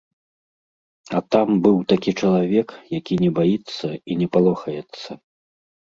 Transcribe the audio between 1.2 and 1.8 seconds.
там быў